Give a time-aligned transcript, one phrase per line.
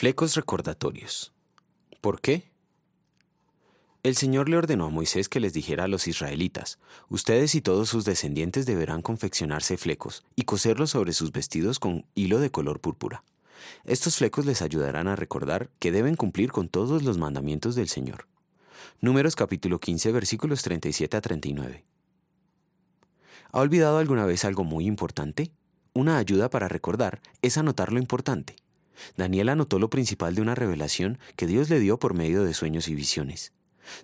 [0.00, 1.34] Flecos recordatorios.
[2.00, 2.50] ¿Por qué?
[4.02, 6.78] El Señor le ordenó a Moisés que les dijera a los israelitas,
[7.10, 12.40] ustedes y todos sus descendientes deberán confeccionarse flecos y coserlos sobre sus vestidos con hilo
[12.40, 13.24] de color púrpura.
[13.84, 18.26] Estos flecos les ayudarán a recordar que deben cumplir con todos los mandamientos del Señor.
[19.02, 21.84] Números capítulo 15 versículos 37 a 39.
[23.52, 25.52] ¿Ha olvidado alguna vez algo muy importante?
[25.92, 28.56] Una ayuda para recordar es anotar lo importante.
[29.16, 32.88] Daniel anotó lo principal de una revelación que Dios le dio por medio de sueños
[32.88, 33.52] y visiones.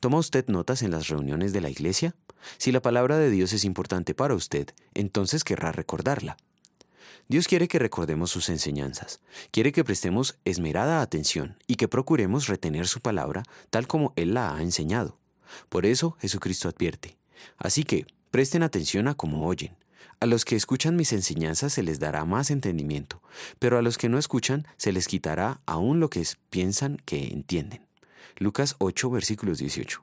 [0.00, 2.14] ¿Toma usted notas en las reuniones de la iglesia?
[2.58, 6.36] Si la palabra de Dios es importante para usted, entonces querrá recordarla.
[7.28, 12.88] Dios quiere que recordemos sus enseñanzas, quiere que prestemos esmerada atención y que procuremos retener
[12.88, 15.18] su palabra tal como Él la ha enseñado.
[15.68, 17.16] Por eso Jesucristo advierte.
[17.56, 19.76] Así que, presten atención a cómo oyen.
[20.20, 23.20] A los que escuchan mis enseñanzas se les dará más entendimiento,
[23.58, 27.86] pero a los que no escuchan se les quitará aún lo que piensan que entienden.
[28.36, 30.02] Lucas 8, versículos 18.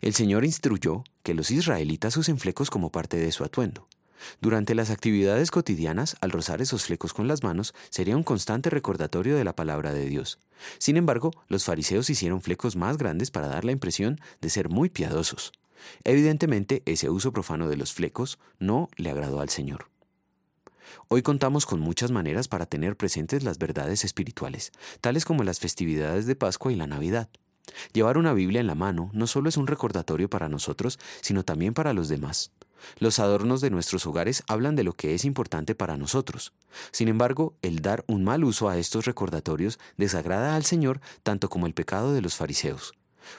[0.00, 3.88] El Señor instruyó que los israelitas usen flecos como parte de su atuendo.
[4.40, 9.36] Durante las actividades cotidianas, al rozar esos flecos con las manos, sería un constante recordatorio
[9.36, 10.38] de la palabra de Dios.
[10.78, 14.88] Sin embargo, los fariseos hicieron flecos más grandes para dar la impresión de ser muy
[14.88, 15.52] piadosos.
[16.04, 19.88] Evidentemente, ese uso profano de los flecos no le agradó al Señor.
[21.08, 26.26] Hoy contamos con muchas maneras para tener presentes las verdades espirituales, tales como las festividades
[26.26, 27.28] de Pascua y la Navidad.
[27.92, 31.74] Llevar una Biblia en la mano no solo es un recordatorio para nosotros, sino también
[31.74, 32.52] para los demás.
[32.98, 36.52] Los adornos de nuestros hogares hablan de lo que es importante para nosotros.
[36.90, 41.66] Sin embargo, el dar un mal uso a estos recordatorios desagrada al Señor tanto como
[41.66, 42.92] el pecado de los fariseos.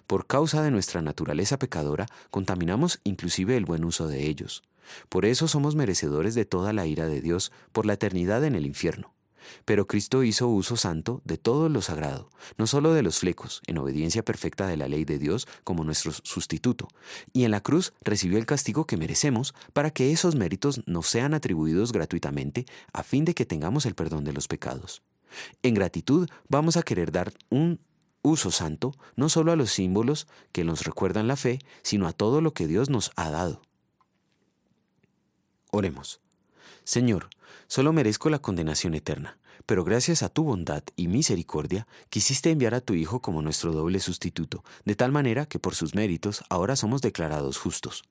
[0.08, 4.64] Por causa de nuestra naturaleza pecadora, contaminamos inclusive el buen uso de ellos.
[5.10, 8.66] Por eso somos merecedores de toda la ira de Dios por la eternidad en el
[8.66, 9.16] infierno.
[9.64, 13.78] Pero Cristo hizo uso santo de todo lo sagrado, no solo de los flecos, en
[13.78, 16.88] obediencia perfecta de la ley de Dios como nuestro sustituto,
[17.34, 21.34] y en la cruz recibió el castigo que merecemos para que esos méritos nos sean
[21.34, 25.04] atribuidos gratuitamente a fin de que tengamos el perdón de los pecados.
[25.64, 27.80] En gratitud vamos a querer dar un
[28.26, 32.42] uso santo no solo a los símbolos que nos recuerdan la fe, sino a todo
[32.42, 33.62] lo que Dios nos ha dado.
[35.72, 36.22] Oremos.
[36.84, 37.30] Señor,
[37.68, 42.82] solo merezco la condenación eterna, pero gracias a tu bondad y misericordia quisiste enviar a
[42.82, 47.02] tu Hijo como nuestro doble sustituto, de tal manera que por sus méritos ahora somos
[47.02, 48.04] declarados justos.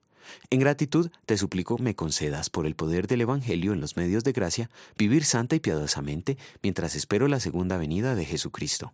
[0.49, 4.31] En gratitud te suplico me concedas por el poder del Evangelio en los medios de
[4.31, 8.93] gracia vivir santa y piadosamente mientras espero la segunda venida de Jesucristo.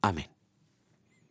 [0.00, 0.26] Amén.